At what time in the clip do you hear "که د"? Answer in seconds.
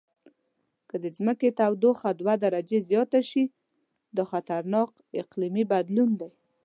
0.89-1.05